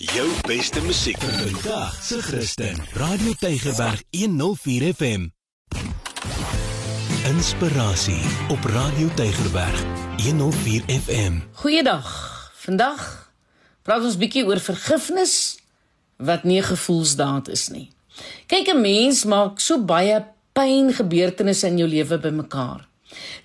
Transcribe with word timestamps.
Jou 0.00 0.30
beste 0.48 0.80
musiek 0.80 1.18
vandag 1.20 1.98
se 2.02 2.22
Christen. 2.22 2.78
Radio 2.92 3.32
Tygerberg 3.38 4.02
104 4.10 4.94
FM. 4.94 5.26
Inspirasie 7.28 8.22
op 8.48 8.64
Radio 8.64 9.08
Tygerberg 9.14 9.84
104 10.24 10.82
FM. 10.88 11.36
Goeiedag. 11.52 12.08
Vandag 12.54 13.32
praat 13.82 14.00
ons 14.08 14.16
bietjie 14.16 14.46
oor 14.48 14.62
vergifnis 14.64 15.58
wat 16.16 16.48
nie 16.48 16.58
'n 16.60 16.70
gevoelsdaad 16.72 17.48
is 17.48 17.68
nie. 17.68 17.92
Kyk, 18.46 18.72
'n 18.72 18.80
mens 18.80 19.24
maak 19.24 19.60
so 19.60 19.84
baie 19.84 20.24
pyn 20.52 20.92
gebeurtenisse 20.92 21.66
in 21.66 21.76
jou 21.76 21.88
lewe 21.88 22.18
bymekaar. 22.18 22.88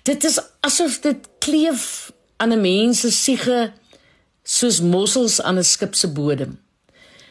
Dit 0.02 0.24
is 0.24 0.40
asof 0.60 1.00
dit 1.00 1.28
kleef 1.38 2.12
aan 2.36 2.52
'n 2.52 2.60
mens 2.60 3.00
se 3.00 3.10
siege 3.10 3.72
soos 4.46 4.80
mossels 4.80 5.40
aan 5.42 5.58
'n 5.58 5.64
skip 5.64 5.94
se 5.94 6.08
bodem. 6.08 6.58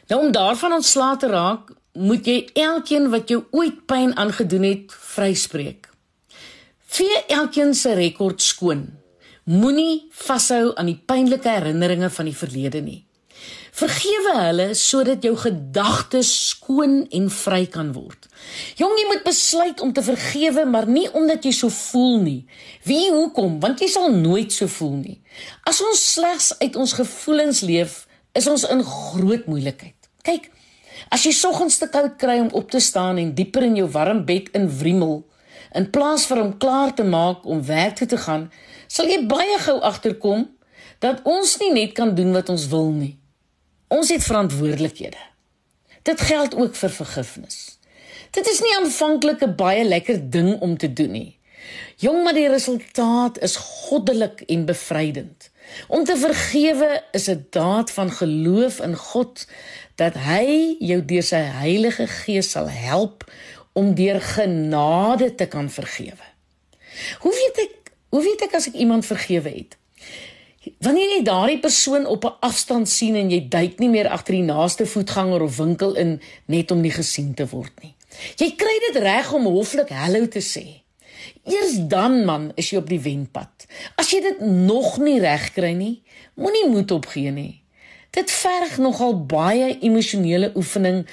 Nou 0.08 0.26
om 0.26 0.32
daarvan 0.32 0.74
ontslae 0.74 1.18
te 1.18 1.28
raak, 1.28 1.72
moet 1.94 2.26
jy 2.26 2.50
elkeen 2.54 3.10
wat 3.10 3.30
jou 3.30 3.44
ooit 3.52 3.86
pyn 3.86 4.16
aangedoen 4.16 4.64
het, 4.64 4.92
vryspreek. 4.92 5.90
Vee 6.86 7.24
elkeen 7.28 7.74
se 7.74 7.94
rekord 7.94 8.42
skoon. 8.42 8.86
Moenie 9.44 10.08
vashou 10.12 10.76
aan 10.76 10.86
die 10.86 11.02
pynlike 11.06 11.50
herinneringe 11.50 12.10
van 12.10 12.26
die 12.26 12.38
verlede 12.38 12.82
nie. 12.82 13.06
Vergewe 13.76 14.34
hulle 14.38 14.66
sodat 14.80 15.26
jou 15.26 15.34
gedagtes 15.36 16.30
skoon 16.54 17.02
en 17.12 17.26
vry 17.34 17.66
kan 17.68 17.90
word. 17.96 18.30
Jong, 18.80 18.94
jy 18.96 19.06
moet 19.10 19.26
besluit 19.26 19.82
om 19.84 19.92
te 19.94 20.04
vergewe, 20.06 20.64
maar 20.70 20.88
nie 20.88 21.10
omdat 21.12 21.44
jy 21.44 21.52
so 21.58 21.74
voel 21.74 22.22
nie. 22.24 22.42
Wie 22.88 23.10
hoekom? 23.12 23.60
Want 23.60 23.84
jy 23.84 23.90
sal 23.92 24.16
nooit 24.16 24.56
so 24.56 24.72
voel 24.72 24.96
nie. 25.02 25.18
As 25.68 25.82
ons 25.84 26.06
slegs 26.14 26.54
uit 26.62 26.80
ons 26.80 26.96
gevoelens 27.02 27.60
leef, 27.68 28.06
is 28.36 28.48
ons 28.48 28.64
in 28.72 28.84
groot 28.88 29.44
moeilikheid. 29.52 30.10
Kyk, 30.24 30.48
as 31.12 31.28
jy 31.28 31.34
soggens 31.36 31.80
te 31.82 31.92
koud 31.92 32.16
kry 32.22 32.40
om 32.46 32.54
op 32.56 32.72
te 32.72 32.80
staan 32.80 33.20
en 33.20 33.36
dieper 33.36 33.68
in 33.68 33.76
jou 33.82 33.90
warm 33.92 34.24
bed 34.28 34.54
inwriemel, 34.56 35.20
in 35.76 35.90
plaas 35.92 36.24
vir 36.30 36.42
om 36.46 36.56
klaar 36.62 36.96
te 36.96 37.04
maak 37.04 37.44
om 37.44 37.64
werk 37.68 38.00
toe 38.00 38.08
te 38.08 38.20
gaan, 38.24 38.48
sal 38.88 39.12
jy 39.12 39.20
baie 39.28 39.60
gou 39.68 39.82
agterkom 39.84 40.48
dat 41.04 41.20
ons 41.28 41.58
nie 41.60 41.74
net 41.76 41.96
kan 41.98 42.16
doen 42.16 42.32
wat 42.36 42.50
ons 42.50 42.70
wil 42.72 42.92
nie. 42.96 43.18
Ons 43.88 44.10
het 44.10 44.24
verantwoordelikhede. 44.24 45.18
Dit 46.02 46.22
geld 46.22 46.56
ook 46.56 46.76
vir 46.76 46.90
vergifnis. 46.90 47.80
Dit 48.32 48.48
is 48.48 48.60
nie 48.60 48.76
aanvanklik 48.78 49.42
'n 49.44 49.56
baie 49.56 49.84
lekker 49.86 50.30
ding 50.30 50.60
om 50.60 50.78
te 50.78 50.94
doen 50.94 51.12
nie. 51.12 51.40
Jong, 51.96 52.24
maar 52.24 52.34
die 52.34 52.48
resultaat 52.48 53.40
is 53.40 53.56
goddelik 53.56 54.42
en 54.42 54.66
bevrydend. 54.66 55.50
Om 55.88 56.04
te 56.04 56.18
vergewe 56.18 57.04
is 57.12 57.28
'n 57.30 57.48
daad 57.50 57.92
van 57.92 58.12
geloof 58.12 58.80
in 58.80 58.96
God 58.96 59.48
dat 59.96 60.14
hy 60.14 60.76
jou 60.80 61.06
deur 61.06 61.24
sy 61.24 61.42
Heilige 61.62 62.08
Gees 62.08 62.52
sal 62.52 62.70
help 62.70 63.32
om 63.74 63.96
deur 63.96 64.22
genade 64.22 65.36
te 65.36 65.46
kan 65.46 65.70
vergewe. 65.70 66.26
Hoe 67.20 67.34
weet 67.34 67.66
ek 67.66 67.74
hoe 68.10 68.24
weet 68.24 68.42
ek 68.42 68.54
as 68.54 68.68
ek 68.68 68.74
iemand 68.74 69.06
vergewe 69.06 69.50
het? 69.50 69.78
Wanneer 70.80 71.18
jy 71.18 71.24
daardie 71.24 71.60
persoon 71.60 72.06
op 72.06 72.26
'n 72.26 72.38
afstand 72.40 72.90
sien 72.90 73.16
en 73.16 73.30
jy 73.30 73.48
duik 73.50 73.80
nie 73.80 73.90
meer 73.90 74.10
agter 74.10 74.34
die 74.34 74.44
naaste 74.44 74.86
voetganger 74.86 75.42
of 75.42 75.58
winkel 75.58 75.96
in 75.96 76.22
net 76.46 76.72
om 76.72 76.82
nie 76.82 76.92
gesien 76.92 77.34
te 77.34 77.48
word 77.48 77.74
nie. 77.82 77.96
Jy 78.36 78.56
kry 78.56 78.76
dit 78.92 79.02
reg 79.04 79.34
om 79.34 79.46
hoflik 79.46 79.90
hallo 79.90 80.28
te 80.28 80.40
sê. 80.40 80.82
Eers 81.44 81.78
dan 81.88 82.26
man 82.26 82.52
is 82.56 82.70
jy 82.70 82.78
op 82.78 82.90
die 82.90 83.00
wenpad. 83.00 83.66
As 83.96 84.10
jy 84.12 84.22
dit 84.22 84.40
nog 84.40 84.98
nie 84.98 85.20
reg 85.20 85.54
kry 85.54 85.74
nie, 85.74 86.04
moenie 86.34 86.70
moed 86.70 86.92
opgee 86.92 87.32
nie. 87.32 87.62
Dit 88.12 88.32
verg 88.32 88.78
nogal 88.78 89.26
baie 89.26 89.80
emosionele 89.80 90.52
oefening 90.56 91.06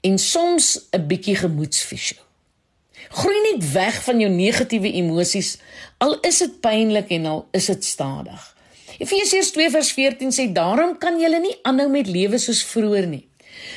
en 0.00 0.18
soms 0.18 0.88
'n 0.92 1.06
bietjie 1.06 1.36
gemoedsfisio. 1.36 2.22
Groei 3.08 3.52
net 3.52 3.72
weg 3.72 4.02
van 4.02 4.20
jou 4.20 4.30
negatiewe 4.30 4.92
emosies 4.92 5.58
al 5.98 6.20
is 6.20 6.38
dit 6.38 6.60
pynlik 6.60 7.10
en 7.10 7.26
al 7.26 7.48
is 7.52 7.66
dit 7.66 7.84
stadig. 7.84 8.55
Efesiërs 8.98 9.50
2:14 9.52 10.32
sê 10.32 10.52
daarom 10.52 10.98
kan 10.98 11.20
julle 11.20 11.40
nie 11.40 11.56
aanhou 11.62 11.88
met 11.92 12.06
lewe 12.08 12.38
soos 12.38 12.62
vroeër 12.64 13.06
nie. 13.06 13.24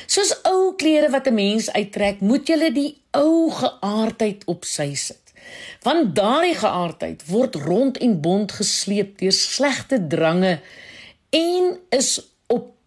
Soos 0.06 0.32
ou 0.48 0.74
klere 0.76 1.10
wat 1.10 1.26
'n 1.26 1.34
mens 1.34 1.70
uittrek, 1.72 2.20
moet 2.20 2.46
julle 2.46 2.72
die 2.72 2.96
ou 3.10 3.50
geaardheid 3.50 4.42
op 4.46 4.64
sy 4.64 4.94
sit. 4.94 5.20
Want 5.82 6.14
daardie 6.14 6.54
geaardheid 6.54 7.26
word 7.26 7.54
rond 7.54 7.98
en 7.98 8.20
bond 8.20 8.52
gesleep 8.52 9.18
deur 9.18 9.32
slegte 9.32 10.06
drange 10.06 10.60
en 11.30 11.78
is 11.90 12.20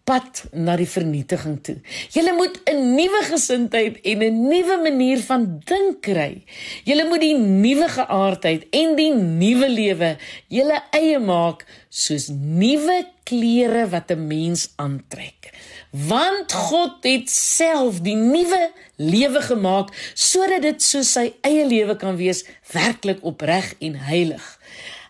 pad 0.04 0.44
na 0.52 0.76
die 0.76 0.88
vernietiging 0.88 1.56
toe. 1.64 1.76
Jy 2.12 2.32
moet 2.36 2.60
'n 2.68 2.94
nuwe 2.96 3.22
gesindheid 3.30 4.00
en 4.04 4.22
'n 4.22 4.48
nuwe 4.48 4.76
manier 4.82 5.18
van 5.18 5.60
dink 5.64 6.02
kry. 6.02 6.44
Jy 6.84 7.04
moet 7.08 7.20
die 7.20 7.38
nuwe 7.38 7.88
geaardheid 7.88 8.66
en 8.70 8.96
die 8.96 9.12
nuwe 9.14 9.68
lewe 9.68 10.16
julle 10.48 10.82
eie 10.92 11.18
maak 11.18 11.64
soos 11.88 12.28
nuwe 12.28 13.06
klere 13.24 13.88
wat 13.88 14.10
'n 14.10 14.26
mens 14.26 14.72
aantrek. 14.76 15.52
Want 15.90 16.52
God 16.52 16.96
het 17.00 17.30
self 17.30 18.00
die 18.00 18.16
nuwe 18.16 18.72
lewe 18.96 19.40
gemaak 19.40 19.88
sodat 20.14 20.62
dit 20.62 20.82
soos 20.82 21.12
sy 21.12 21.32
eie 21.40 21.66
lewe 21.66 21.96
kan 21.96 22.16
wees, 22.16 22.44
werklik 22.72 23.22
opreg 23.22 23.74
en 23.78 23.94
heilig. 23.94 24.58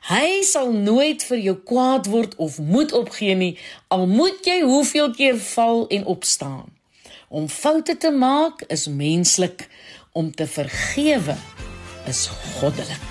Hy 0.05 0.43
sal 0.45 0.69
nooit 0.77 1.23
vir 1.25 1.41
jou 1.41 1.55
kwaad 1.65 2.11
word 2.13 2.35
of 2.37 2.59
moed 2.61 2.93
opgee 2.93 3.33
nie, 3.41 3.55
al 3.89 4.05
moet 4.05 4.45
jy 4.45 4.59
hoeveel 4.61 5.15
keer 5.17 5.39
val 5.41 5.87
en 5.89 6.05
opstaan. 6.05 6.69
Om 7.33 7.49
foute 7.49 7.97
te 7.97 8.11
maak 8.13 8.67
is 8.69 8.85
menslik, 8.85 9.65
om 10.13 10.29
te 10.29 10.45
vergewe 10.47 11.39
is 12.05 12.27
goddelik. 12.59 13.09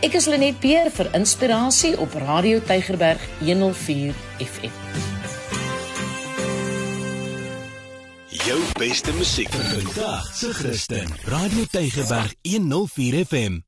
Ek 0.00 0.16
is 0.16 0.30
Lenet 0.30 0.56
Peer 0.62 0.88
vir 0.94 1.12
inspirasie 1.18 1.92
op 2.00 2.16
Radio 2.24 2.64
Tygerberg 2.64 3.20
104 3.44 4.16
FM. 4.40 4.72
Jou 8.40 8.60
beste 8.80 9.12
musiek 9.20 9.52
vir 9.52 9.70
vandag 9.76 10.28
se 10.32 10.52
Christen. 10.56 11.12
Radio 11.28 11.68
Tygerberg 11.68 12.38
104 12.56 13.26
FM. 13.28 13.67